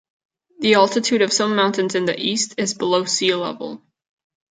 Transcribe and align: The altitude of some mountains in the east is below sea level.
The 0.61 0.73
altitude 0.73 1.21
of 1.21 1.31
some 1.31 1.55
mountains 1.55 1.93
in 1.93 2.05
the 2.05 2.19
east 2.19 2.55
is 2.57 2.73
below 2.73 3.05
sea 3.05 3.35
level. 3.35 3.83